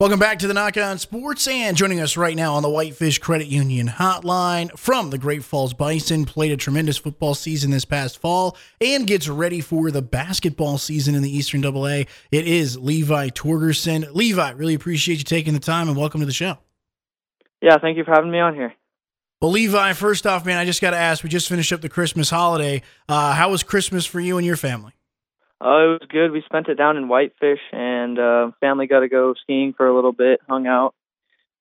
Welcome 0.00 0.18
back 0.18 0.40
to 0.40 0.48
the 0.48 0.54
Nach 0.54 0.76
On 0.76 0.98
Sports, 0.98 1.46
and 1.46 1.76
joining 1.76 2.00
us 2.00 2.16
right 2.16 2.34
now 2.34 2.54
on 2.54 2.64
the 2.64 2.68
Whitefish 2.68 3.18
Credit 3.18 3.46
Union 3.46 3.86
hotline 3.86 4.76
from 4.76 5.10
the 5.10 5.18
Great 5.18 5.44
Falls 5.44 5.72
Bison, 5.72 6.24
played 6.24 6.50
a 6.50 6.56
tremendous 6.56 6.96
football 6.98 7.36
season 7.36 7.70
this 7.70 7.84
past 7.84 8.18
fall 8.18 8.56
and 8.80 9.06
gets 9.06 9.28
ready 9.28 9.60
for 9.60 9.92
the 9.92 10.02
basketball 10.02 10.78
season 10.78 11.14
in 11.14 11.22
the 11.22 11.30
Eastern 11.30 11.60
Double 11.60 11.86
A. 11.86 12.08
It 12.32 12.44
is 12.48 12.76
Levi 12.76 13.28
Torgerson. 13.28 14.12
Levi, 14.12 14.50
really 14.50 14.74
appreciate 14.74 15.18
you 15.18 15.24
taking 15.24 15.54
the 15.54 15.60
time 15.60 15.86
and 15.86 15.96
welcome 15.96 16.18
to 16.18 16.26
the 16.26 16.32
show. 16.32 16.58
Yeah, 17.62 17.78
thank 17.78 17.96
you 17.96 18.02
for 18.02 18.10
having 18.10 18.32
me 18.32 18.40
on 18.40 18.56
here. 18.56 18.74
Well, 19.40 19.52
Levi, 19.52 19.92
first 19.92 20.26
off, 20.26 20.44
man, 20.44 20.58
I 20.58 20.64
just 20.64 20.80
got 20.82 20.90
to 20.90 20.96
ask. 20.96 21.22
We 21.22 21.30
just 21.30 21.48
finished 21.48 21.72
up 21.72 21.82
the 21.82 21.88
Christmas 21.88 22.30
holiday. 22.30 22.82
Uh, 23.08 23.32
how 23.32 23.52
was 23.52 23.62
Christmas 23.62 24.04
for 24.04 24.18
you 24.18 24.38
and 24.38 24.44
your 24.44 24.56
family? 24.56 24.92
Oh, 25.66 25.94
it 25.94 26.02
was 26.02 26.08
good. 26.10 26.30
We 26.30 26.42
spent 26.42 26.68
it 26.68 26.74
down 26.74 26.98
in 26.98 27.08
Whitefish, 27.08 27.60
and 27.72 28.18
uh, 28.18 28.50
family 28.60 28.86
got 28.86 29.00
to 29.00 29.08
go 29.08 29.32
skiing 29.42 29.72
for 29.74 29.88
a 29.88 29.94
little 29.94 30.12
bit, 30.12 30.40
hung 30.46 30.66
out, 30.66 30.94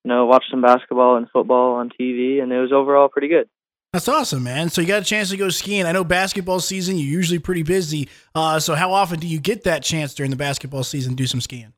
you 0.04 0.10
know, 0.10 0.26
watched 0.26 0.52
some 0.52 0.62
basketball 0.62 1.16
and 1.16 1.30
football 1.32 1.76
on 1.76 1.90
TV, 1.90 2.44
and 2.44 2.52
it 2.52 2.60
was 2.60 2.74
overall 2.74 3.08
pretty 3.08 3.30
good. 3.30 3.48
That's 3.94 4.10
awesome, 4.10 4.44
man. 4.44 4.70
So 4.70 4.82
you 4.82 4.88
got 4.88 5.04
a 5.04 5.06
chance 5.06 5.30
to 5.30 5.38
go 5.38 5.48
skiing. 5.48 5.86
I 5.86 5.94
know 5.94 6.04
basketball 6.04 6.60
season, 6.60 6.98
you're 6.98 7.08
usually 7.08 7.40
pretty 7.40 7.64
busy. 7.64 8.10
Uh, 8.36 8.60
so 8.60 8.76
how 8.76 8.92
often 8.92 9.20
do 9.20 9.28
you 9.28 9.40
get 9.40 9.64
that 9.64 9.84
chance 9.84 10.14
during 10.14 10.32
the 10.32 10.36
basketball 10.36 10.84
season 10.84 11.14
to 11.14 11.16
do 11.16 11.28
some 11.28 11.40
skiing? 11.40 11.72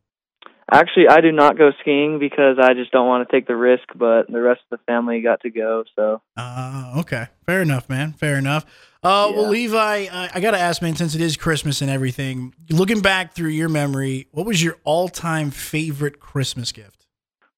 Actually, 0.71 1.07
I 1.09 1.21
do 1.21 1.31
not 1.31 1.57
go 1.57 1.71
skiing 1.81 2.17
because 2.17 2.57
I 2.59 2.73
just 2.73 2.91
don't 2.91 3.07
want 3.07 3.27
to 3.27 3.35
take 3.35 3.47
the 3.47 3.55
risk, 3.55 3.83
but 3.95 4.23
the 4.27 4.41
rest 4.41 4.61
of 4.71 4.79
the 4.79 4.83
family 4.85 5.21
got 5.21 5.41
to 5.41 5.51
go. 5.51 5.83
So. 5.95 6.21
Uh, 6.35 6.95
okay. 6.97 7.27
Fair 7.45 7.61
enough, 7.61 7.87
man. 7.87 8.13
Fair 8.13 8.37
enough. 8.37 8.65
Uh, 9.03 9.27
yeah. 9.29 9.37
Well, 9.37 9.49
Levi, 9.49 10.07
I, 10.11 10.29
I 10.33 10.39
got 10.39 10.51
to 10.51 10.59
ask, 10.59 10.81
man, 10.81 10.95
since 10.95 11.13
it 11.13 11.21
is 11.21 11.37
Christmas 11.37 11.81
and 11.81 11.91
everything, 11.91 12.55
looking 12.71 13.01
back 13.01 13.33
through 13.33 13.49
your 13.49 13.69
memory, 13.69 14.27
what 14.31 14.47
was 14.47 14.63
your 14.63 14.77
all 14.83 15.07
time 15.07 15.51
favorite 15.51 16.19
Christmas 16.19 16.71
gift? 16.71 17.05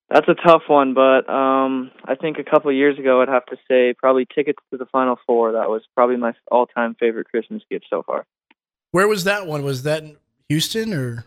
That's 0.10 0.28
a 0.28 0.36
tough 0.36 0.64
one, 0.68 0.94
but 0.94 1.30
um, 1.30 1.92
I 2.06 2.16
think 2.16 2.38
a 2.40 2.44
couple 2.44 2.70
of 2.70 2.76
years 2.78 2.98
ago, 2.98 3.22
I'd 3.22 3.28
have 3.28 3.46
to 3.48 3.58
say 3.70 3.94
probably 3.94 4.26
tickets 4.26 4.60
to 4.72 4.78
the 4.78 4.86
Final 4.86 5.18
Four. 5.26 5.54
That 5.54 5.70
was 5.70 5.82
probably 5.96 6.16
my 6.16 6.34
all 6.50 6.66
time 6.66 6.96
favorite 6.98 7.28
Christmas 7.30 7.62
gift 7.70 7.86
so 7.90 8.04
far. 8.04 8.26
Where 8.92 9.08
was 9.08 9.26
that 9.26 9.48
one? 9.48 9.64
Was 9.64 9.84
that 9.84 10.04
in 10.04 10.18
Houston 10.50 10.94
or? 10.94 11.26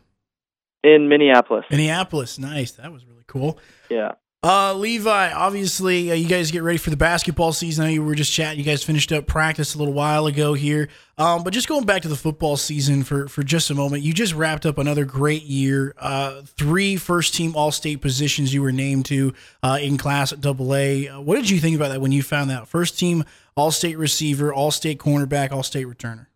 In 0.82 1.08
Minneapolis. 1.08 1.66
Minneapolis, 1.70 2.38
nice. 2.38 2.72
That 2.72 2.92
was 2.92 3.04
really 3.06 3.24
cool. 3.26 3.58
Yeah. 3.90 4.12
Uh, 4.42 4.72
Levi, 4.72 5.32
obviously, 5.34 6.10
uh, 6.10 6.14
you 6.14 6.26
guys 6.26 6.50
get 6.50 6.62
ready 6.62 6.78
for 6.78 6.88
the 6.88 6.96
basketball 6.96 7.52
season. 7.52 7.84
I 7.84 7.88
know 7.88 7.92
you 7.92 8.02
were 8.02 8.14
just 8.14 8.32
chatting. 8.32 8.58
You 8.58 8.64
guys 8.64 8.82
finished 8.82 9.12
up 9.12 9.26
practice 9.26 9.74
a 9.74 9.78
little 9.78 9.92
while 9.92 10.26
ago 10.26 10.54
here. 10.54 10.88
Um, 11.18 11.44
but 11.44 11.52
just 11.52 11.68
going 11.68 11.84
back 11.84 12.00
to 12.02 12.08
the 12.08 12.16
football 12.16 12.56
season 12.56 13.02
for, 13.02 13.28
for 13.28 13.42
just 13.42 13.68
a 13.68 13.74
moment, 13.74 14.02
you 14.02 14.14
just 14.14 14.32
wrapped 14.32 14.64
up 14.64 14.78
another 14.78 15.04
great 15.04 15.42
year. 15.42 15.94
Uh, 15.98 16.40
three 16.46 16.96
first 16.96 17.34
team 17.34 17.54
All 17.54 17.70
State 17.70 18.00
positions 18.00 18.54
you 18.54 18.62
were 18.62 18.72
named 18.72 19.04
to 19.06 19.34
uh, 19.62 19.78
in 19.78 19.98
Class 19.98 20.30
Double 20.30 20.74
A. 20.74 21.08
Uh, 21.08 21.20
what 21.20 21.36
did 21.36 21.50
you 21.50 21.60
think 21.60 21.76
about 21.76 21.90
that 21.90 22.00
when 22.00 22.12
you 22.12 22.22
found 22.22 22.48
that 22.48 22.66
first 22.66 22.98
team 22.98 23.24
All 23.56 23.70
State 23.70 23.98
receiver, 23.98 24.54
All 24.54 24.70
State 24.70 24.98
cornerback, 24.98 25.52
All 25.52 25.62
State 25.62 25.86
returner? 25.86 26.28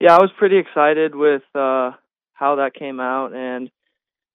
Yeah, 0.00 0.16
I 0.16 0.18
was 0.18 0.30
pretty 0.36 0.56
excited 0.56 1.14
with 1.14 1.42
uh, 1.54 1.92
how 2.40 2.56
that 2.56 2.74
came 2.74 2.98
out 2.98 3.32
and 3.34 3.70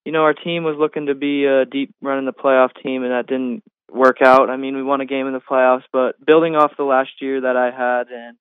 you 0.06 0.12
know, 0.12 0.22
our 0.22 0.34
team 0.34 0.62
was 0.62 0.76
looking 0.78 1.06
to 1.06 1.16
be 1.16 1.46
a 1.46 1.64
deep 1.64 1.92
run 2.00 2.18
in 2.18 2.26
the 2.26 2.32
playoff 2.32 2.70
team, 2.80 3.02
and 3.02 3.10
that 3.10 3.26
didn't 3.26 3.64
work 3.92 4.18
out. 4.22 4.48
I 4.48 4.56
mean, 4.56 4.76
we 4.76 4.84
won 4.84 5.00
a 5.00 5.04
game 5.04 5.26
in 5.26 5.32
the 5.32 5.40
playoffs, 5.40 5.82
but 5.92 6.24
building 6.24 6.54
off 6.54 6.76
the 6.78 6.84
last 6.84 7.10
year 7.20 7.40
that 7.40 7.56
I 7.56 7.72
had, 7.72 8.06
and 8.16 8.36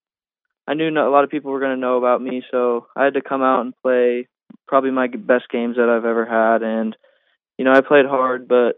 I 0.68 0.76
knew 0.76 0.90
a 0.90 1.10
lot 1.10 1.24
of 1.24 1.32
people 1.32 1.52
were 1.52 1.60
going 1.60 1.74
to 1.74 1.82
know 1.82 1.98
about 1.98 2.22
me, 2.22 2.44
so 2.52 2.86
I 2.96 3.04
had 3.04 3.16
to 3.16 3.22
come 3.22 3.42
out 3.42 3.62
and 3.62 3.74
play 3.82 4.28
probably 4.68 4.92
my 4.92 5.08
best 5.08 5.50
games 5.52 5.78
that 5.78 5.90
I've 5.90 6.06
ever 6.06 6.26
had. 6.26 6.62
And, 6.62 6.96
you 7.58 7.66
know, 7.66 7.72
I 7.72 7.82
played 7.82 8.06
hard, 8.06 8.48
but 8.48 8.74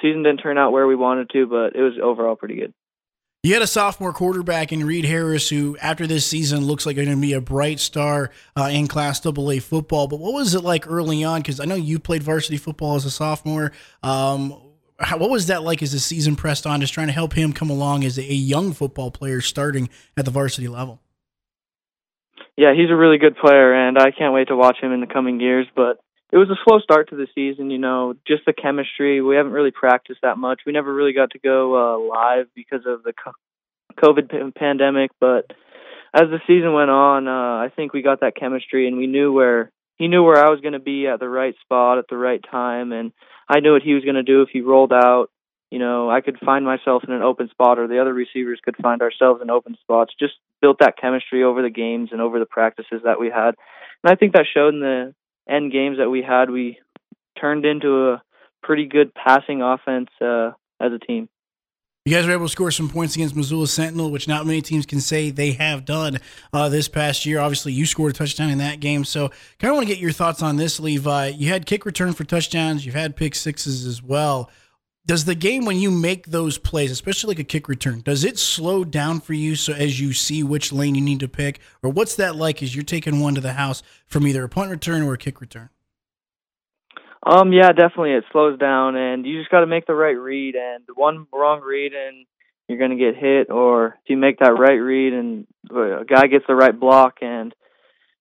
season 0.00 0.22
didn't 0.22 0.40
turn 0.40 0.56
out 0.56 0.72
where 0.72 0.86
we 0.86 0.96
wanted 0.96 1.28
to, 1.34 1.46
but 1.46 1.76
it 1.76 1.82
was 1.82 1.98
overall 2.02 2.36
pretty 2.36 2.56
good. 2.56 2.72
You 3.48 3.54
had 3.54 3.62
a 3.62 3.66
sophomore 3.66 4.12
quarterback 4.12 4.74
in 4.74 4.84
Reed 4.84 5.06
Harris, 5.06 5.48
who 5.48 5.78
after 5.80 6.06
this 6.06 6.26
season 6.26 6.66
looks 6.66 6.84
like 6.84 6.96
going 6.96 7.08
to 7.08 7.16
be 7.16 7.32
a 7.32 7.40
bright 7.40 7.80
star 7.80 8.30
uh, 8.54 8.68
in 8.70 8.88
Class 8.88 9.24
AA 9.24 9.58
football. 9.58 10.06
But 10.06 10.20
what 10.20 10.34
was 10.34 10.54
it 10.54 10.62
like 10.62 10.86
early 10.86 11.24
on? 11.24 11.40
Because 11.40 11.58
I 11.58 11.64
know 11.64 11.74
you 11.74 11.98
played 11.98 12.22
varsity 12.22 12.58
football 12.58 12.96
as 12.96 13.06
a 13.06 13.10
sophomore. 13.10 13.72
Um, 14.02 14.54
how, 15.00 15.16
what 15.16 15.30
was 15.30 15.46
that 15.46 15.62
like 15.62 15.82
as 15.82 15.92
the 15.92 15.98
season 15.98 16.36
pressed 16.36 16.66
on, 16.66 16.82
just 16.82 16.92
trying 16.92 17.06
to 17.06 17.14
help 17.14 17.32
him 17.32 17.54
come 17.54 17.70
along 17.70 18.04
as 18.04 18.18
a, 18.18 18.22
a 18.22 18.34
young 18.34 18.74
football 18.74 19.10
player 19.10 19.40
starting 19.40 19.88
at 20.14 20.26
the 20.26 20.30
varsity 20.30 20.68
level? 20.68 21.00
Yeah, 22.54 22.74
he's 22.74 22.90
a 22.90 22.96
really 22.96 23.16
good 23.16 23.38
player, 23.38 23.72
and 23.72 23.96
I 23.96 24.10
can't 24.10 24.34
wait 24.34 24.48
to 24.48 24.56
watch 24.56 24.76
him 24.78 24.92
in 24.92 25.00
the 25.00 25.06
coming 25.06 25.40
years. 25.40 25.66
But 25.74 26.00
it 26.30 26.36
was 26.36 26.50
a 26.50 26.58
slow 26.64 26.78
start 26.80 27.10
to 27.10 27.16
the 27.16 27.26
season. 27.34 27.70
You 27.70 27.78
know, 27.78 28.14
just 28.26 28.44
the 28.46 28.52
chemistry. 28.52 29.20
We 29.20 29.36
haven't 29.36 29.52
really 29.52 29.70
practiced 29.70 30.20
that 30.22 30.38
much. 30.38 30.60
We 30.66 30.72
never 30.72 30.92
really 30.92 31.12
got 31.12 31.30
to 31.30 31.38
go 31.38 31.76
uh, 31.76 31.98
live 32.08 32.46
because 32.54 32.82
of 32.86 33.02
the 33.02 33.12
COVID 34.02 34.54
pandemic. 34.54 35.10
But 35.20 35.50
as 36.14 36.28
the 36.30 36.40
season 36.46 36.72
went 36.72 36.90
on, 36.90 37.28
uh, 37.28 37.64
I 37.64 37.70
think 37.74 37.92
we 37.92 38.02
got 38.02 38.20
that 38.20 38.36
chemistry, 38.36 38.88
and 38.88 38.96
we 38.96 39.06
knew 39.06 39.32
where 39.32 39.70
he 39.96 40.08
knew 40.08 40.22
where 40.22 40.44
I 40.44 40.50
was 40.50 40.60
going 40.60 40.74
to 40.74 40.78
be 40.78 41.06
at 41.06 41.18
the 41.18 41.28
right 41.28 41.54
spot 41.62 41.98
at 41.98 42.06
the 42.08 42.16
right 42.16 42.44
time, 42.50 42.92
and 42.92 43.12
I 43.48 43.60
knew 43.60 43.72
what 43.72 43.82
he 43.82 43.94
was 43.94 44.04
going 44.04 44.16
to 44.16 44.22
do 44.22 44.42
if 44.42 44.48
he 44.52 44.60
rolled 44.60 44.92
out. 44.92 45.28
You 45.70 45.78
know, 45.78 46.08
I 46.08 46.22
could 46.22 46.38
find 46.38 46.64
myself 46.64 47.04
in 47.06 47.12
an 47.12 47.22
open 47.22 47.48
spot, 47.50 47.78
or 47.78 47.88
the 47.88 48.00
other 48.00 48.14
receivers 48.14 48.60
could 48.62 48.76
find 48.76 49.02
ourselves 49.02 49.42
in 49.42 49.50
open 49.50 49.76
spots. 49.82 50.14
Just 50.18 50.34
built 50.62 50.78
that 50.80 50.96
chemistry 50.98 51.42
over 51.42 51.62
the 51.62 51.70
games 51.70 52.10
and 52.12 52.20
over 52.20 52.38
the 52.38 52.46
practices 52.46 53.02
that 53.04 53.20
we 53.20 53.28
had, 53.28 53.54
and 54.02 54.12
I 54.12 54.14
think 54.14 54.32
that 54.32 54.46
showed 54.52 54.74
in 54.74 54.80
the 54.80 55.14
end 55.48 55.72
games 55.72 55.98
that 55.98 56.10
we 56.10 56.22
had, 56.22 56.50
we 56.50 56.78
turned 57.40 57.64
into 57.64 58.10
a 58.10 58.22
pretty 58.62 58.86
good 58.86 59.12
passing 59.14 59.62
offense 59.62 60.10
uh, 60.20 60.52
as 60.80 60.92
a 60.92 60.98
team. 60.98 61.28
You 62.04 62.14
guys 62.14 62.26
were 62.26 62.32
able 62.32 62.46
to 62.46 62.50
score 62.50 62.70
some 62.70 62.88
points 62.88 63.16
against 63.16 63.36
Missoula 63.36 63.66
Sentinel, 63.66 64.10
which 64.10 64.26
not 64.26 64.46
many 64.46 64.62
teams 64.62 64.86
can 64.86 64.98
say 64.98 65.30
they 65.30 65.52
have 65.52 65.84
done 65.84 66.18
uh, 66.54 66.70
this 66.70 66.88
past 66.88 67.26
year. 67.26 67.38
Obviously, 67.38 67.74
you 67.74 67.84
scored 67.84 68.12
a 68.12 68.14
touchdown 68.14 68.48
in 68.48 68.56
that 68.58 68.80
game. 68.80 69.04
So, 69.04 69.28
kind 69.58 69.70
of 69.70 69.76
want 69.76 69.86
to 69.88 69.92
get 69.92 70.00
your 70.00 70.12
thoughts 70.12 70.42
on 70.42 70.56
this, 70.56 70.80
Levi. 70.80 71.28
You 71.36 71.50
had 71.50 71.66
kick 71.66 71.84
return 71.84 72.14
for 72.14 72.24
touchdowns, 72.24 72.86
you've 72.86 72.94
had 72.94 73.14
pick 73.14 73.34
sixes 73.34 73.84
as 73.84 74.02
well. 74.02 74.50
Does 75.08 75.24
the 75.24 75.34
game, 75.34 75.64
when 75.64 75.78
you 75.78 75.90
make 75.90 76.26
those 76.26 76.58
plays, 76.58 76.90
especially 76.90 77.28
like 77.28 77.38
a 77.38 77.44
kick 77.44 77.66
return, 77.66 78.02
does 78.02 78.24
it 78.24 78.38
slow 78.38 78.84
down 78.84 79.20
for 79.20 79.32
you 79.32 79.56
so 79.56 79.72
as 79.72 79.98
you 79.98 80.12
see 80.12 80.42
which 80.42 80.70
lane 80.70 80.94
you 80.94 81.00
need 81.00 81.20
to 81.20 81.28
pick? 81.28 81.60
Or 81.82 81.88
what's 81.88 82.14
that 82.16 82.36
like 82.36 82.62
as 82.62 82.74
you're 82.74 82.84
taking 82.84 83.18
one 83.18 83.34
to 83.34 83.40
the 83.40 83.54
house 83.54 83.82
from 84.06 84.26
either 84.26 84.44
a 84.44 84.50
punt 84.50 84.70
return 84.70 85.00
or 85.00 85.14
a 85.14 85.16
kick 85.16 85.40
return? 85.40 85.70
Um, 87.26 87.54
yeah, 87.54 87.72
definitely. 87.72 88.12
It 88.12 88.24
slows 88.32 88.58
down, 88.58 88.96
and 88.96 89.24
you 89.24 89.38
just 89.38 89.50
got 89.50 89.60
to 89.60 89.66
make 89.66 89.86
the 89.86 89.94
right 89.94 90.10
read. 90.10 90.56
And 90.56 90.84
one 90.94 91.26
wrong 91.32 91.62
read, 91.62 91.94
and 91.94 92.26
you're 92.68 92.76
going 92.76 92.90
to 92.90 93.02
get 93.02 93.16
hit. 93.16 93.50
Or 93.50 93.86
if 93.86 94.10
you 94.10 94.18
make 94.18 94.40
that 94.40 94.58
right 94.58 94.72
read, 94.72 95.14
and 95.14 95.46
a 95.70 96.04
guy 96.04 96.26
gets 96.26 96.44
the 96.46 96.54
right 96.54 96.78
block, 96.78 97.20
and 97.22 97.54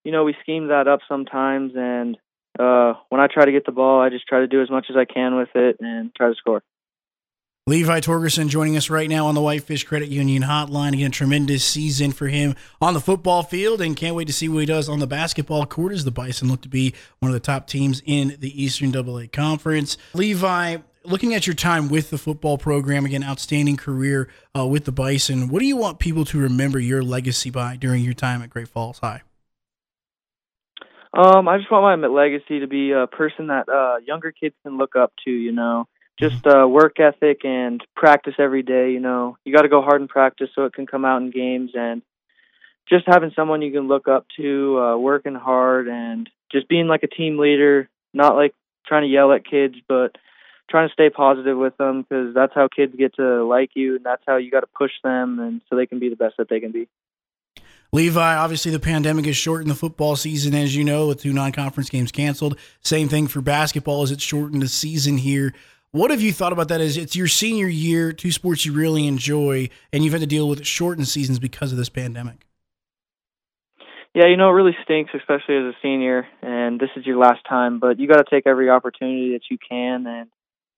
you 0.05 0.13
know 0.13 0.23
we 0.23 0.37
scheme 0.41 0.69
that 0.69 0.87
up 0.87 1.01
sometimes. 1.09 1.73
And 1.75 2.15
uh, 2.57 2.93
when 3.09 3.19
I 3.19 3.27
try 3.27 3.43
to 3.43 3.51
get 3.51 3.65
the 3.65 3.73
ball, 3.73 3.99
I 3.99 4.07
just 4.07 4.25
try 4.25 4.39
to 4.39 4.47
do 4.47 4.61
as 4.61 4.69
much 4.69 4.85
as 4.89 4.95
I 4.95 5.03
can 5.03 5.35
with 5.35 5.49
it 5.53 5.81
and 5.81 6.15
try 6.15 6.29
to 6.29 6.35
score. 6.35 6.63
Levi 7.67 7.99
Torgerson 7.99 8.47
joining 8.47 8.77
us 8.77 8.89
right 8.89 9.09
now 9.09 9.27
on 9.27 9.35
the 9.35 9.41
Whitefish 9.41 9.83
Credit 9.83 10.07
Union 10.07 10.41
hotline. 10.41 10.93
Again, 10.93 11.11
tremendous 11.11 11.65
season 11.65 12.13
for 12.13 12.29
him 12.29 12.55
on 12.79 12.93
the 12.93 13.01
football 13.01 13.43
field, 13.43 13.81
and 13.81 13.93
can't 13.93 14.15
wait 14.15 14.27
to 14.27 14.33
see 14.33 14.47
what 14.47 14.59
he 14.59 14.65
does 14.65 14.87
on 14.87 14.99
the 14.99 15.05
basketball 15.05 15.65
court 15.65 15.91
as 15.91 16.05
the 16.05 16.11
Bison 16.11 16.47
look 16.47 16.61
to 16.61 16.69
be 16.69 16.95
one 17.19 17.29
of 17.29 17.33
the 17.33 17.41
top 17.41 17.67
teams 17.67 18.01
in 18.05 18.37
the 18.39 18.63
Eastern 18.63 18.95
AA 18.95 19.23
Conference. 19.33 19.97
Levi, 20.13 20.77
looking 21.03 21.33
at 21.33 21.45
your 21.45 21.55
time 21.55 21.89
with 21.89 22.09
the 22.09 22.17
football 22.17 22.57
program, 22.57 23.05
again, 23.05 23.21
outstanding 23.21 23.75
career 23.75 24.29
uh, 24.57 24.65
with 24.65 24.85
the 24.85 24.93
Bison. 24.93 25.49
What 25.49 25.59
do 25.59 25.65
you 25.65 25.75
want 25.75 25.99
people 25.99 26.23
to 26.23 26.39
remember 26.39 26.79
your 26.79 27.03
legacy 27.03 27.49
by 27.49 27.75
during 27.75 28.01
your 28.01 28.13
time 28.13 28.41
at 28.41 28.49
Great 28.49 28.69
Falls 28.69 28.99
High? 28.99 29.23
Um, 31.13 31.49
I 31.49 31.57
just 31.57 31.69
want 31.69 31.99
my 31.99 32.07
legacy 32.07 32.61
to 32.61 32.67
be 32.67 32.93
a 32.93 33.07
person 33.07 33.47
that 33.47 33.67
uh, 33.67 33.97
younger 34.05 34.31
kids 34.31 34.55
can 34.63 34.77
look 34.77 34.95
up 34.95 35.11
to. 35.25 35.31
You 35.31 35.51
know, 35.51 35.89
just 36.19 36.45
uh, 36.47 36.67
work 36.67 36.99
ethic 36.99 37.45
and 37.45 37.83
practice 37.95 38.35
every 38.39 38.63
day. 38.63 38.91
You 38.91 38.99
know, 38.99 39.37
you 39.45 39.53
got 39.55 39.63
to 39.63 39.69
go 39.69 39.81
hard 39.81 40.01
in 40.01 40.07
practice 40.07 40.49
so 40.55 40.65
it 40.65 40.73
can 40.73 40.87
come 40.87 41.05
out 41.05 41.21
in 41.21 41.31
games, 41.31 41.71
and 41.73 42.01
just 42.89 43.05
having 43.07 43.31
someone 43.35 43.61
you 43.61 43.71
can 43.71 43.87
look 43.87 44.07
up 44.07 44.25
to, 44.37 44.79
uh, 44.79 44.97
working 44.97 45.35
hard, 45.35 45.87
and 45.87 46.29
just 46.51 46.67
being 46.67 46.87
like 46.87 47.03
a 47.03 47.07
team 47.07 47.37
leader, 47.37 47.89
not 48.13 48.35
like 48.35 48.53
trying 48.85 49.03
to 49.03 49.09
yell 49.09 49.31
at 49.33 49.45
kids, 49.45 49.75
but 49.87 50.15
trying 50.69 50.87
to 50.87 50.93
stay 50.93 51.09
positive 51.09 51.57
with 51.57 51.77
them 51.77 52.01
because 52.01 52.33
that's 52.33 52.53
how 52.53 52.67
kids 52.67 52.93
get 52.97 53.15
to 53.15 53.45
like 53.45 53.71
you, 53.75 53.97
and 53.97 54.05
that's 54.05 54.23
how 54.27 54.37
you 54.37 54.51
got 54.51 54.61
to 54.61 54.67
push 54.67 54.91
them, 55.03 55.39
and 55.39 55.61
so 55.69 55.75
they 55.75 55.85
can 55.85 55.99
be 55.99 56.09
the 56.09 56.15
best 56.15 56.35
that 56.37 56.49
they 56.49 56.59
can 56.59 56.71
be. 56.71 56.87
Levi, 57.93 58.35
obviously 58.35 58.69
the 58.69 58.79
pandemic 58.79 59.25
has 59.25 59.37
shortened 59.37 59.71
the 59.71 59.75
football 59.75 60.17
season, 60.17 60.53
as 60.53 60.75
you 60.75 60.83
know, 60.83 61.07
with 61.07 61.21
two 61.21 61.31
non-conference 61.31 61.89
games 61.89 62.11
canceled. 62.11 62.57
Same 62.81 63.07
thing 63.07 63.27
for 63.27 63.39
basketball 63.39 64.03
as 64.03 64.11
it's 64.11 64.23
shortened 64.23 64.61
the 64.61 64.67
season 64.67 65.17
here. 65.17 65.53
What 65.97 66.11
have 66.11 66.21
you 66.21 66.31
thought 66.31 66.53
about 66.53 66.67
that? 66.67 66.79
Is 66.79 66.95
it's 66.95 67.15
your 67.15 67.27
senior 67.27 67.65
year, 67.65 68.13
two 68.13 68.31
sports 68.31 68.67
you 68.67 68.73
really 68.73 69.07
enjoy, 69.07 69.69
and 69.91 70.03
you've 70.03 70.13
had 70.13 70.21
to 70.21 70.27
deal 70.27 70.47
with 70.47 70.63
shortened 70.63 71.07
seasons 71.07 71.39
because 71.39 71.71
of 71.71 71.77
this 71.79 71.89
pandemic. 71.89 72.45
Yeah, 74.13 74.27
you 74.27 74.37
know, 74.37 74.49
it 74.49 74.53
really 74.53 74.77
stinks, 74.83 75.11
especially 75.15 75.57
as 75.57 75.63
a 75.63 75.73
senior, 75.81 76.27
and 76.43 76.79
this 76.79 76.89
is 76.95 77.05
your 77.07 77.17
last 77.17 77.41
time. 77.49 77.79
But 77.79 77.99
you 77.99 78.07
got 78.07 78.17
to 78.17 78.25
take 78.29 78.45
every 78.45 78.69
opportunity 78.69 79.33
that 79.33 79.41
you 79.49 79.57
can, 79.57 80.05
and 80.05 80.29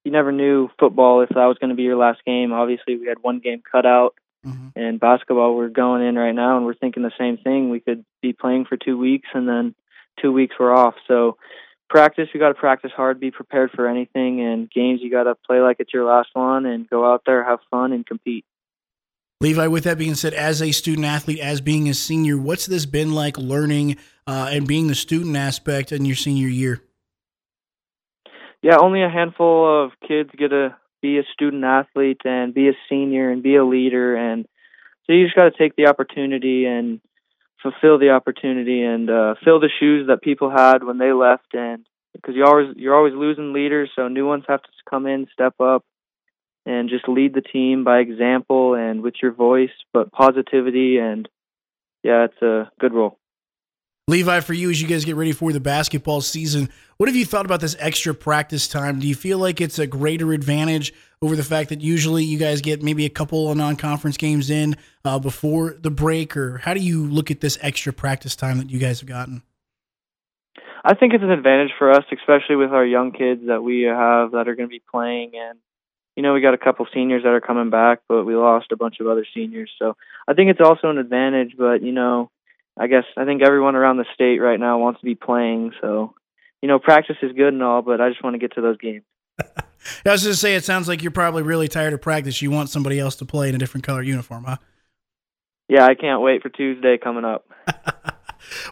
you 0.06 0.12
never 0.14 0.32
knew 0.32 0.70
football 0.80 1.22
if 1.22 1.30
that 1.30 1.46
was 1.46 1.58
going 1.60 1.72
to 1.72 1.76
be 1.76 1.84
your 1.84 1.98
last 1.98 2.24
game. 2.26 2.54
Obviously, 2.54 2.96
we 2.96 3.08
had 3.08 3.18
one 3.22 3.40
game 3.40 3.62
cut 3.70 3.86
out, 3.86 4.16
mm-hmm. 4.46 4.70
and 4.78 5.02
basketball 5.02 5.54
we're 5.54 5.68
going 5.68 6.02
in 6.02 6.16
right 6.16 6.32
now, 6.32 6.56
and 6.56 6.66
we're 6.66 6.76
thinking 6.76 7.04
the 7.04 7.12
same 7.20 7.38
thing. 7.38 7.70
We 7.70 7.82
could 7.82 8.06
be 8.22 8.32
playing 8.32 8.66
for 8.66 8.78
two 8.78 8.98
weeks, 8.98 9.28
and 9.34 9.50
then 9.50 9.76
two 10.22 10.32
weeks 10.32 10.56
we're 10.58 10.74
off. 10.74 10.96
So 11.10 11.36
practice, 11.90 12.30
you 12.34 12.40
got 12.40 12.50
to 12.50 12.54
practice 12.54 12.92
hard, 12.96 13.20
be 13.20 13.32
prepared 13.32 13.72
for 13.72 13.88
anything, 13.88 14.42
and 14.42 14.70
games 14.70 15.02
you 15.02 15.12
got 15.12 15.24
to 15.24 15.36
play 15.36 15.60
like 15.60 15.78
it's 15.80 15.94
your 15.94 16.06
last 16.06 16.30
one, 16.34 16.66
and 16.66 16.90
go 16.90 17.12
out 17.12 17.24
there, 17.26 17.44
have 17.44 17.60
fun, 17.72 17.92
and 17.92 18.06
compete. 18.06 18.46
Levi, 19.42 19.68
with 19.68 19.86
that 19.86 19.98
being 19.98 20.16
said, 20.16 20.34
as 20.34 20.62
a 20.62 20.72
student 20.72 21.06
athlete, 21.06 21.40
as 21.40 21.62
being 21.62 21.88
a 21.88 21.94
senior, 21.94 22.38
what's 22.38 22.66
this 22.66 22.86
been 22.86 23.14
like 23.14 23.38
learning 23.38 23.98
uh, 24.28 24.50
and 24.52 24.68
being 24.68 24.88
the 24.88 24.96
student 24.96 25.36
aspect 25.38 25.92
in 25.92 26.06
your 26.06 26.16
senior 26.16 26.48
year? 26.48 26.82
yeah, 28.62 28.78
only 28.80 29.04
a 29.04 29.10
handful 29.10 29.86
of 29.86 29.92
kids 30.06 30.30
get 30.38 30.50
to 30.50 30.76
be 31.02 31.18
a 31.18 31.24
student 31.34 31.64
athlete 31.64 32.22
and 32.26 32.54
be 32.54 32.68
a 32.68 32.74
senior 32.90 33.30
and 33.30 33.42
be 33.42 33.56
a 33.56 33.66
leader, 33.66 34.16
and 34.16 34.46
so 35.06 35.14
you 35.14 35.26
just 35.26 35.36
got 35.36 35.46
to 35.46 35.58
take 35.58 35.76
the 35.76 35.88
opportunity 35.88 36.66
and 36.66 37.00
fulfill 37.62 38.00
the 38.00 38.12
opportunity 38.12 38.84
and 38.84 39.10
uh, 39.10 39.36
fill 39.44 39.60
the 39.60 39.70
shoes 39.80 40.08
that 40.08 40.22
people 40.22 40.50
had 40.50 40.84
when 40.84 40.98
they 40.98 41.12
left, 41.12 41.54
and 41.54 41.86
because 42.14 42.36
you 42.36 42.46
always 42.46 42.76
you're 42.76 42.96
always 42.96 43.14
losing 43.14 43.54
leaders, 43.54 43.90
so 43.96 44.08
new 44.08 44.28
ones 44.28 44.44
have 44.48 44.62
to 44.62 44.70
come 44.90 45.06
in, 45.06 45.28
step 45.32 45.54
up, 45.60 45.84
and 46.66 46.90
just 46.90 47.08
lead 47.08 47.34
the 47.34 47.42
team 47.42 47.84
by 47.84 48.00
example 48.00 48.76
and 48.76 49.02
with 49.02 49.16
your 49.22 49.34
voice, 49.34 49.70
but 49.94 50.12
positivity 50.12 50.98
and 50.98 51.28
yeah, 52.04 52.26
it's 52.26 52.42
a 52.42 52.72
good 52.80 52.94
role. 52.94 53.19
Levi, 54.10 54.40
for 54.40 54.54
you 54.54 54.72
as 54.72 54.82
you 54.82 54.88
guys 54.88 55.06
get 55.06 55.16
ready 55.16 55.32
for 55.32 55.54
the 55.54 55.60
basketball 55.60 56.20
season, 56.20 56.68
what 56.98 57.08
have 57.08 57.16
you 57.16 57.26
thought 57.26 57.46
about 57.46 57.62
this 57.62 57.76
extra 57.78 58.12
practice 58.16 58.68
time? 58.68 59.00
Do 59.00 59.08
you 59.08 59.14
feel 59.14 59.38
like 59.38 59.62
it's 59.62 59.78
a 59.78 59.86
greater 59.86 60.34
advantage 60.34 60.96
over 61.22 61.36
the 61.36 61.44
fact 61.44 61.70
that 61.70 61.82
usually 61.82 62.24
you 62.24 62.40
guys 62.40 62.62
get 62.62 62.82
maybe 62.82 63.06
a 63.06 63.10
couple 63.10 63.52
of 63.52 63.56
non-conference 63.56 64.18
games 64.18 64.50
in 64.50 64.78
uh, 65.06 65.20
before 65.20 65.76
the 65.80 65.92
break, 65.92 66.36
or 66.36 66.58
how 66.58 66.74
do 66.74 66.80
you 66.80 67.06
look 67.06 67.30
at 67.30 67.40
this 67.40 67.60
extra 67.62 67.94
practice 67.94 68.36
time 68.36 68.58
that 68.58 68.72
you 68.72 68.80
guys 68.80 69.00
have 69.00 69.08
gotten? 69.08 69.44
I 70.84 70.96
think 70.96 71.14
it's 71.14 71.24
an 71.24 71.30
advantage 71.30 71.74
for 71.78 71.92
us, 71.92 72.04
especially 72.12 72.56
with 72.56 72.72
our 72.72 72.86
young 72.86 73.12
kids 73.12 73.42
that 73.46 73.62
we 73.62 73.84
have 73.84 74.32
that 74.32 74.48
are 74.48 74.56
going 74.56 74.68
to 74.70 74.74
be 74.74 74.82
playing 74.90 75.34
and 75.36 75.60
you 76.16 76.24
know, 76.24 76.34
we 76.34 76.42
got 76.42 76.56
a 76.56 76.58
couple 76.58 76.86
seniors 76.94 77.24
that 77.24 77.30
are 77.30 77.40
coming 77.40 77.70
back, 77.70 78.00
but 78.10 78.26
we 78.26 78.36
lost 78.36 78.72
a 78.72 78.76
bunch 78.76 79.00
of 79.00 79.08
other 79.08 79.26
seniors. 79.34 79.72
So 79.80 79.96
I 80.28 80.34
think 80.34 80.50
it's 80.50 80.60
also 80.60 80.90
an 80.90 80.98
advantage, 80.98 81.54
but 81.58 81.82
you 81.84 81.92
know, 81.92 82.32
I 82.80 82.88
guess 82.88 83.04
I 83.18 83.26
think 83.26 83.42
everyone 83.44 83.76
around 83.76 83.98
the 83.98 84.06
state 84.14 84.40
right 84.40 84.60
now 84.60 84.80
wants 84.80 85.02
to 85.02 85.06
be 85.06 85.16
playing. 85.16 85.74
So, 85.82 86.14
you 86.62 86.70
know, 86.70 86.80
practice 86.80 87.18
is 87.22 87.34
good 87.34 87.54
and 87.54 87.62
all, 87.62 87.82
but 87.82 88.00
I 88.00 88.10
just 88.10 88.24
want 88.24 88.36
to 88.36 88.40
get 88.40 88.54
to 88.56 88.62
those 88.62 88.78
games. 88.78 89.04
I 90.06 90.12
was 90.12 90.24
just 90.24 90.42
say 90.42 90.56
it 90.56 90.64
sounds 90.64 90.88
like 90.88 91.02
you're 91.02 91.12
probably 91.12 91.44
really 91.44 91.68
tired 91.68 91.94
of 91.94 92.02
practice. 92.02 92.42
You 92.42 92.52
want 92.52 92.70
somebody 92.70 93.00
else 93.00 93.16
to 93.18 93.26
play 93.26 93.50
in 93.50 93.56
a 93.56 93.58
different 93.58 93.86
color 93.86 94.02
uniform, 94.02 94.46
huh? 94.46 94.58
Yeah, 95.68 95.86
I 95.86 95.96
can't 95.96 96.22
wait 96.22 96.42
for 96.42 96.50
Tuesday 96.50 96.98
coming 96.98 97.26
up. 97.26 97.46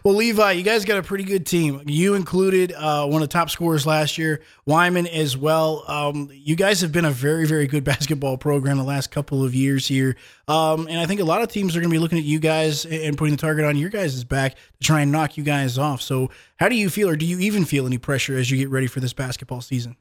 well, 0.08 0.16
Levi, 0.16 0.52
you 0.52 0.62
guys 0.62 0.86
got 0.86 0.96
a 0.96 1.02
pretty 1.02 1.24
good 1.24 1.44
team. 1.44 1.82
You 1.84 2.14
included 2.14 2.72
uh, 2.72 3.04
one 3.06 3.20
of 3.20 3.28
the 3.28 3.32
top 3.32 3.50
scorers 3.50 3.86
last 3.86 4.16
year, 4.16 4.40
Wyman 4.64 5.06
as 5.06 5.36
well. 5.36 5.84
Um, 5.86 6.30
you 6.32 6.56
guys 6.56 6.80
have 6.80 6.92
been 6.92 7.04
a 7.04 7.10
very, 7.10 7.46
very 7.46 7.66
good 7.66 7.84
basketball 7.84 8.38
program 8.38 8.78
the 8.78 8.84
last 8.84 9.10
couple 9.10 9.44
of 9.44 9.54
years 9.54 9.86
here. 9.86 10.16
Um, 10.48 10.88
and 10.88 10.98
I 10.98 11.04
think 11.04 11.20
a 11.20 11.24
lot 11.24 11.42
of 11.42 11.48
teams 11.48 11.76
are 11.76 11.80
going 11.80 11.90
to 11.90 11.94
be 11.94 11.98
looking 11.98 12.16
at 12.16 12.24
you 12.24 12.38
guys 12.38 12.86
and 12.86 13.18
putting 13.18 13.34
the 13.34 13.40
target 13.40 13.66
on 13.66 13.76
your 13.76 13.90
guys' 13.90 14.24
back 14.24 14.54
to 14.54 14.60
try 14.80 15.02
and 15.02 15.12
knock 15.12 15.36
you 15.36 15.44
guys 15.44 15.76
off. 15.76 16.00
So, 16.00 16.30
how 16.56 16.70
do 16.70 16.74
you 16.74 16.88
feel, 16.88 17.10
or 17.10 17.16
do 17.16 17.26
you 17.26 17.38
even 17.40 17.66
feel 17.66 17.84
any 17.84 17.98
pressure 17.98 18.38
as 18.38 18.50
you 18.50 18.56
get 18.56 18.70
ready 18.70 18.86
for 18.86 19.00
this 19.00 19.12
basketball 19.12 19.60
season? 19.60 19.98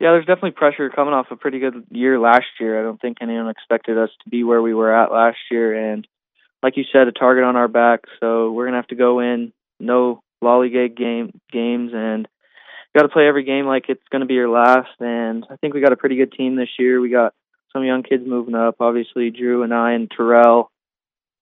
Yeah, 0.00 0.10
there's 0.10 0.26
definitely 0.26 0.50
pressure 0.50 0.90
coming 0.90 1.14
off 1.14 1.28
a 1.30 1.36
pretty 1.36 1.60
good 1.60 1.86
year 1.88 2.20
last 2.20 2.44
year. 2.60 2.78
I 2.78 2.82
don't 2.82 3.00
think 3.00 3.18
anyone 3.22 3.48
expected 3.48 3.96
us 3.96 4.10
to 4.22 4.28
be 4.28 4.44
where 4.44 4.60
we 4.60 4.74
were 4.74 4.94
at 4.94 5.10
last 5.10 5.38
year, 5.50 5.92
and 5.92 6.06
like 6.62 6.76
you 6.76 6.84
said, 6.92 7.08
a 7.08 7.12
target 7.12 7.44
on 7.44 7.56
our 7.56 7.68
back. 7.68 8.00
So 8.20 8.52
we're 8.52 8.66
gonna 8.66 8.78
have 8.78 8.86
to 8.88 8.94
go 8.94 9.20
in, 9.20 9.52
no 9.80 10.22
lollygag 10.42 10.96
game 10.96 11.40
games, 11.50 11.92
and 11.94 12.28
got 12.94 13.02
to 13.02 13.08
play 13.08 13.26
every 13.26 13.44
game 13.44 13.66
like 13.66 13.86
it's 13.88 14.02
gonna 14.10 14.26
be 14.26 14.34
your 14.34 14.48
last. 14.48 15.00
And 15.00 15.44
I 15.50 15.56
think 15.56 15.74
we 15.74 15.80
got 15.80 15.92
a 15.92 15.96
pretty 15.96 16.16
good 16.16 16.32
team 16.32 16.56
this 16.56 16.68
year. 16.78 17.00
We 17.00 17.10
got 17.10 17.34
some 17.72 17.84
young 17.84 18.02
kids 18.02 18.24
moving 18.26 18.54
up, 18.54 18.76
obviously 18.80 19.30
Drew 19.30 19.62
and 19.62 19.72
I 19.72 19.92
and 19.92 20.10
Terrell, 20.10 20.70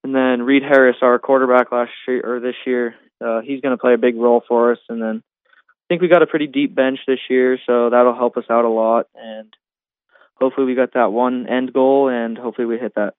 and 0.04 0.14
then 0.14 0.42
Reed 0.42 0.62
Harris, 0.62 0.96
our 1.02 1.18
quarterback 1.18 1.72
last 1.72 1.90
year 2.06 2.22
or 2.24 2.40
this 2.40 2.56
year. 2.66 2.94
Uh, 3.22 3.40
he's 3.42 3.60
to 3.60 3.76
play 3.76 3.94
a 3.94 3.98
big 3.98 4.16
role 4.16 4.42
for 4.48 4.72
us, 4.72 4.78
and 4.88 5.02
then 5.02 5.22
I 5.22 5.84
think 5.88 6.00
we 6.00 6.08
got 6.08 6.22
a 6.22 6.26
pretty 6.26 6.46
deep 6.46 6.74
bench 6.74 7.00
this 7.06 7.18
year, 7.28 7.58
so 7.66 7.90
that'll 7.90 8.14
help 8.14 8.36
us 8.36 8.44
out 8.48 8.64
a 8.64 8.68
lot. 8.68 9.06
And 9.14 9.52
hopefully, 10.36 10.66
we 10.66 10.74
got 10.74 10.94
that 10.94 11.12
one 11.12 11.46
end 11.46 11.72
goal, 11.72 12.08
and 12.08 12.38
hopefully, 12.38 12.66
we 12.66 12.78
hit 12.78 12.94
that 12.94 13.14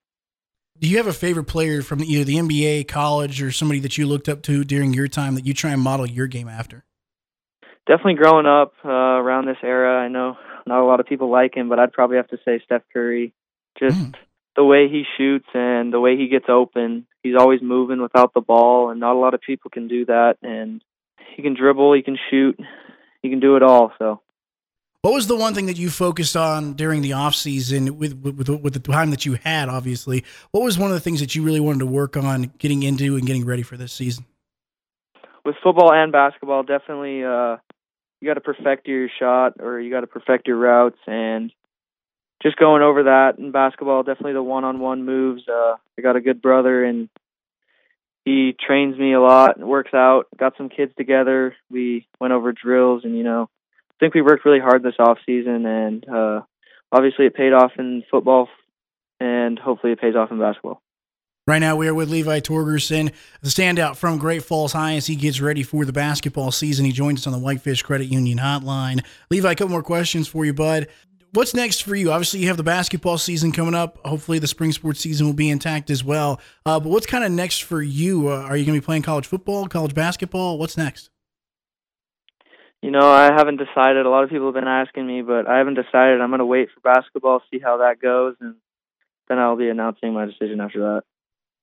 do 0.78 0.88
you 0.88 0.96
have 0.96 1.06
a 1.06 1.12
favorite 1.12 1.44
player 1.44 1.82
from 1.82 2.02
either 2.02 2.24
the 2.24 2.36
NBA, 2.36 2.88
college, 2.88 3.42
or 3.42 3.52
somebody 3.52 3.80
that 3.80 3.98
you 3.98 4.06
looked 4.06 4.28
up 4.28 4.42
to 4.42 4.64
during 4.64 4.92
your 4.92 5.08
time 5.08 5.34
that 5.34 5.46
you 5.46 5.54
try 5.54 5.70
and 5.70 5.80
model 5.80 6.06
your 6.06 6.26
game 6.26 6.48
after? 6.48 6.84
Definitely 7.86 8.14
growing 8.14 8.46
up 8.46 8.74
uh, 8.84 8.88
around 8.88 9.46
this 9.46 9.58
era, 9.62 10.00
I 10.00 10.08
know 10.08 10.36
not 10.66 10.82
a 10.82 10.84
lot 10.84 11.00
of 11.00 11.06
people 11.06 11.30
like 11.30 11.56
him, 11.56 11.68
but 11.68 11.78
I'd 11.78 11.92
probably 11.92 12.16
have 12.16 12.28
to 12.28 12.38
say 12.44 12.60
Steph 12.64 12.82
Curry. 12.92 13.32
Just 13.78 13.98
mm. 13.98 14.14
the 14.56 14.64
way 14.64 14.88
he 14.88 15.04
shoots 15.16 15.48
and 15.54 15.92
the 15.92 16.00
way 16.00 16.16
he 16.16 16.28
gets 16.28 16.46
open. 16.48 17.06
He's 17.22 17.36
always 17.36 17.62
moving 17.62 18.02
without 18.02 18.34
the 18.34 18.40
ball, 18.40 18.90
and 18.90 19.00
not 19.00 19.14
a 19.14 19.18
lot 19.18 19.34
of 19.34 19.40
people 19.40 19.70
can 19.70 19.88
do 19.88 20.04
that. 20.06 20.36
And 20.42 20.82
he 21.34 21.42
can 21.42 21.54
dribble, 21.54 21.94
he 21.94 22.02
can 22.02 22.18
shoot, 22.30 22.58
he 23.22 23.30
can 23.30 23.40
do 23.40 23.56
it 23.56 23.62
all. 23.62 23.92
So 23.98 24.20
what 25.02 25.14
was 25.14 25.26
the 25.26 25.36
one 25.36 25.52
thing 25.52 25.66
that 25.66 25.76
you 25.76 25.90
focused 25.90 26.36
on 26.36 26.74
during 26.74 27.02
the 27.02 27.12
off 27.12 27.34
season 27.34 27.98
with, 27.98 28.14
with 28.14 28.48
with 28.48 28.72
the 28.72 28.80
time 28.80 29.10
that 29.10 29.26
you 29.26 29.34
had? 29.34 29.68
Obviously, 29.68 30.24
what 30.52 30.62
was 30.62 30.78
one 30.78 30.90
of 30.90 30.94
the 30.94 31.00
things 31.00 31.18
that 31.20 31.34
you 31.34 31.42
really 31.42 31.60
wanted 31.60 31.80
to 31.80 31.86
work 31.86 32.16
on 32.16 32.52
getting 32.58 32.84
into 32.84 33.16
and 33.16 33.26
getting 33.26 33.44
ready 33.44 33.62
for 33.62 33.76
this 33.76 33.92
season? 33.92 34.24
With 35.44 35.56
football 35.62 35.92
and 35.92 36.12
basketball, 36.12 36.62
definitely 36.62 37.24
uh, 37.24 37.56
you 38.20 38.28
got 38.28 38.34
to 38.34 38.40
perfect 38.40 38.86
your 38.86 39.08
shot 39.18 39.54
or 39.58 39.80
you 39.80 39.90
got 39.90 40.02
to 40.02 40.06
perfect 40.06 40.46
your 40.46 40.56
routes 40.56 40.98
and 41.08 41.52
just 42.40 42.56
going 42.56 42.82
over 42.82 43.04
that 43.04 43.38
in 43.38 43.50
basketball. 43.50 44.04
Definitely 44.04 44.34
the 44.34 44.42
one-on-one 44.42 45.04
moves. 45.04 45.42
Uh, 45.48 45.74
I 45.98 46.02
got 46.02 46.14
a 46.14 46.20
good 46.20 46.40
brother 46.40 46.84
and 46.84 47.08
he 48.24 48.54
trains 48.64 48.96
me 48.96 49.14
a 49.14 49.20
lot, 49.20 49.58
works 49.58 49.92
out. 49.92 50.28
Got 50.36 50.56
some 50.56 50.68
kids 50.68 50.92
together. 50.96 51.56
We 51.68 52.06
went 52.20 52.32
over 52.32 52.52
drills 52.52 53.02
and 53.02 53.16
you 53.16 53.24
know 53.24 53.50
think 54.02 54.14
we 54.14 54.22
worked 54.22 54.44
really 54.44 54.58
hard 54.58 54.82
this 54.82 54.96
off 54.98 55.18
season, 55.24 55.64
and 55.64 56.08
uh, 56.08 56.40
obviously 56.90 57.26
it 57.26 57.34
paid 57.34 57.52
off 57.52 57.70
in 57.78 58.02
football, 58.10 58.48
and 59.20 59.56
hopefully 59.58 59.92
it 59.92 60.00
pays 60.00 60.16
off 60.16 60.32
in 60.32 60.40
basketball. 60.40 60.82
Right 61.46 61.60
now, 61.60 61.76
we 61.76 61.86
are 61.86 61.94
with 61.94 62.10
Levi 62.10 62.40
Torgerson, 62.40 63.12
the 63.42 63.48
standout 63.48 63.96
from 63.96 64.18
Great 64.18 64.42
Falls 64.42 64.72
High, 64.72 64.94
as 64.94 65.06
he 65.06 65.14
gets 65.14 65.40
ready 65.40 65.62
for 65.62 65.84
the 65.84 65.92
basketball 65.92 66.50
season. 66.50 66.84
He 66.84 66.92
joins 66.92 67.20
us 67.20 67.26
on 67.28 67.32
the 67.32 67.38
Whitefish 67.38 67.82
Credit 67.82 68.06
Union 68.06 68.38
Hotline. 68.38 69.04
Levi, 69.30 69.52
a 69.52 69.54
couple 69.54 69.70
more 69.70 69.82
questions 69.84 70.26
for 70.26 70.44
you, 70.44 70.52
bud. 70.52 70.88
What's 71.32 71.54
next 71.54 71.84
for 71.84 71.94
you? 71.94 72.10
Obviously, 72.10 72.40
you 72.40 72.48
have 72.48 72.56
the 72.56 72.62
basketball 72.64 73.18
season 73.18 73.52
coming 73.52 73.74
up. 73.74 73.98
Hopefully, 74.04 74.40
the 74.40 74.48
spring 74.48 74.72
sports 74.72 75.00
season 75.00 75.26
will 75.26 75.32
be 75.32 75.48
intact 75.48 75.90
as 75.90 76.02
well. 76.02 76.40
Uh, 76.66 76.78
but 76.78 76.90
what's 76.90 77.06
kind 77.06 77.24
of 77.24 77.30
next 77.30 77.62
for 77.62 77.80
you? 77.80 78.28
Uh, 78.28 78.42
are 78.42 78.56
you 78.56 78.66
going 78.66 78.76
to 78.76 78.80
be 78.80 78.84
playing 78.84 79.02
college 79.02 79.26
football, 79.26 79.66
college 79.68 79.94
basketball? 79.94 80.58
What's 80.58 80.76
next? 80.76 81.11
You 82.82 82.90
know, 82.90 83.08
I 83.08 83.32
haven't 83.32 83.58
decided. 83.58 84.06
A 84.06 84.10
lot 84.10 84.24
of 84.24 84.30
people 84.30 84.46
have 84.46 84.54
been 84.54 84.66
asking 84.66 85.06
me, 85.06 85.22
but 85.22 85.46
I 85.46 85.58
haven't 85.58 85.74
decided. 85.74 86.20
I'm 86.20 86.30
going 86.30 86.40
to 86.40 86.46
wait 86.46 86.68
for 86.74 86.80
basketball, 86.80 87.40
see 87.50 87.60
how 87.60 87.78
that 87.78 88.00
goes, 88.00 88.34
and 88.40 88.56
then 89.28 89.38
I'll 89.38 89.56
be 89.56 89.68
announcing 89.68 90.12
my 90.12 90.26
decision 90.26 90.60
after 90.60 90.80
that. 90.80 91.02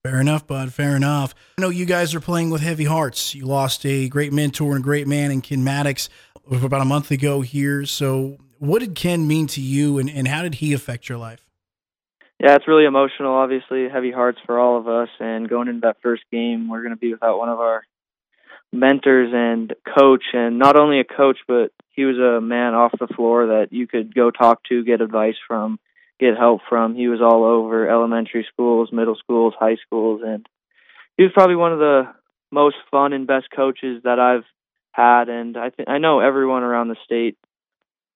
Fair 0.04 0.22
enough, 0.22 0.48
bud. 0.48 0.74
Fair 0.74 0.96
enough. 0.96 1.36
I 1.58 1.62
know 1.62 1.70
you 1.70 1.86
guys 1.86 2.16
are 2.16 2.22
playing 2.22 2.52
with 2.52 2.62
heavy 2.62 2.86
hearts. 2.86 3.36
You 3.36 3.46
lost 3.46 3.86
a 3.86 4.08
great 4.08 4.32
mentor 4.32 4.76
and 4.76 4.82
a 4.82 4.84
great 4.84 5.10
man 5.10 5.30
in 5.30 5.42
Ken 5.42 5.62
Maddox 5.62 6.08
about 6.50 6.82
a 6.82 6.86
month 6.86 7.12
ago 7.12 7.42
here. 7.42 7.86
So, 7.86 8.38
what 8.60 8.80
did 8.80 8.96
Ken 8.96 9.28
mean 9.28 9.48
to 9.48 9.62
you, 9.62 10.00
and, 10.00 10.10
and 10.10 10.26
how 10.26 10.42
did 10.42 10.56
he 10.56 10.72
affect 10.72 11.10
your 11.10 11.18
life? 11.18 11.46
Yeah, 12.40 12.56
it's 12.56 12.68
really 12.68 12.86
emotional. 12.86 13.34
Obviously, 13.34 13.90
heavy 13.90 14.12
hearts 14.12 14.40
for 14.46 14.58
all 14.58 14.78
of 14.78 14.88
us. 14.88 15.10
And 15.20 15.50
going 15.50 15.68
into 15.68 15.82
that 15.82 15.98
first 16.02 16.24
game, 16.32 16.70
we're 16.70 16.82
going 16.82 16.94
to 16.94 17.00
be 17.00 17.12
without 17.12 17.38
one 17.38 17.50
of 17.50 17.60
our 17.60 17.84
mentors 18.72 19.32
and 19.34 19.74
coach, 19.98 20.24
and 20.34 20.60
not 20.60 20.80
only 20.80 21.00
a 21.00 21.04
coach, 21.04 21.38
but 21.48 21.72
he 21.90 22.06
was 22.06 22.18
a 22.18 22.42
man 22.42 22.74
off 22.74 22.92
the 23.00 23.08
floor 23.08 23.48
that 23.48 23.68
you 23.72 23.88
could 23.88 24.14
go 24.14 24.32
talk 24.32 24.64
to, 24.66 24.84
get 24.84 25.02
advice 25.02 25.36
from, 25.48 25.80
get 26.20 26.38
help 26.38 26.62
from. 26.70 26.96
He 26.96 27.08
was 27.08 27.22
all 27.22 27.44
over 27.44 27.90
elementary 27.90 28.46
schools, 28.52 28.90
middle 28.92 29.16
schools, 29.16 29.54
high 29.60 29.78
schools, 29.86 30.22
and 30.26 30.48
he 31.18 31.24
was 31.24 31.34
probably 31.34 31.56
one 31.56 31.74
of 31.74 31.80
the 31.80 32.14
most 32.52 32.78
fun 32.90 33.14
and 33.14 33.28
best 33.28 33.48
coaches 33.56 34.02
that 34.04 34.20
I've 34.20 34.46
had. 34.92 35.30
And 35.30 35.58
I 35.58 35.70
think 35.70 35.90
I 35.90 35.98
know 35.98 36.20
everyone 36.20 36.64
around 36.64 36.88
the 36.88 36.96
state 37.04 37.38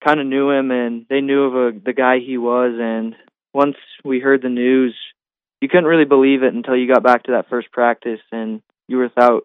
kind 0.04 0.20
of 0.20 0.28
knew 0.28 0.52
him, 0.52 0.72
and 0.72 1.06
they 1.10 1.22
knew 1.22 1.44
of 1.44 1.76
a, 1.76 1.80
the 1.80 1.94
guy 1.94 2.20
he 2.20 2.38
was. 2.38 2.78
And 2.80 3.16
once 3.54 3.76
we 4.04 4.20
heard 4.20 4.42
the 4.42 4.50
news, 4.50 4.96
you 5.62 5.68
couldn't 5.68 5.86
really 5.86 6.06
believe 6.06 6.44
it 6.44 6.54
until 6.54 6.76
you 6.76 6.94
got 6.94 7.04
back 7.04 7.24
to 7.24 7.34
that 7.34 7.50
first 7.50 7.72
practice 7.72 8.20
and 8.32 8.62
you 8.88 8.98
were 8.98 9.04
without 9.04 9.44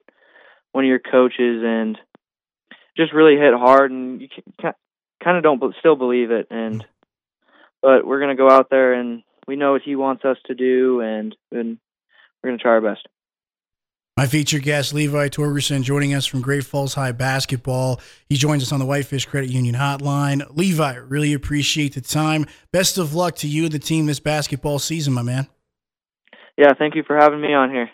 one 0.72 0.84
of 0.84 0.88
your 0.88 0.98
coaches, 0.98 1.62
and 1.64 1.98
just 2.96 3.12
really 3.12 3.36
hit 3.36 3.54
hard. 3.54 3.90
And 3.90 4.20
you 4.20 4.28
kind 4.62 5.36
of 5.36 5.42
don't 5.42 5.74
still 5.78 5.96
believe 5.96 6.30
it. 6.30 6.48
And 6.50 6.80
mm-hmm. 6.80 6.88
but 7.82 8.06
we're 8.06 8.20
gonna 8.20 8.36
go 8.36 8.50
out 8.50 8.68
there 8.70 8.94
and 8.94 9.22
we 9.46 9.56
know 9.56 9.72
what 9.72 9.82
he 9.82 9.96
wants 9.96 10.24
us 10.24 10.36
to 10.46 10.54
do, 10.54 11.00
and 11.00 11.34
and 11.52 11.78
we're 12.42 12.50
gonna 12.50 12.58
try 12.58 12.72
our 12.72 12.80
best. 12.80 13.06
My 14.18 14.26
featured 14.26 14.64
guest, 14.64 14.92
Levi 14.92 15.28
Torgerson, 15.28 15.84
joining 15.84 16.12
us 16.12 16.26
from 16.26 16.40
Great 16.40 16.64
Falls 16.64 16.94
High 16.94 17.12
Basketball. 17.12 18.00
He 18.28 18.34
joins 18.34 18.64
us 18.64 18.72
on 18.72 18.80
the 18.80 18.84
Whitefish 18.84 19.26
Credit 19.26 19.48
Union 19.48 19.76
Hotline. 19.76 20.44
Levi, 20.56 20.96
really 20.96 21.34
appreciate 21.34 21.94
the 21.94 22.00
time. 22.00 22.44
Best 22.72 22.98
of 22.98 23.14
luck 23.14 23.36
to 23.36 23.46
you 23.46 23.62
and 23.62 23.72
the 23.72 23.78
team 23.78 24.06
this 24.06 24.18
basketball 24.18 24.80
season, 24.80 25.12
my 25.12 25.22
man. 25.22 25.46
Yeah, 26.56 26.72
thank 26.76 26.96
you 26.96 27.04
for 27.06 27.16
having 27.16 27.40
me 27.40 27.54
on 27.54 27.70
here. 27.70 27.90